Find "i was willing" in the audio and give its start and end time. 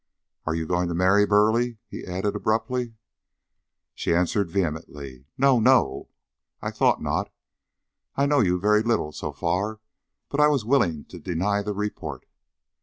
10.39-11.05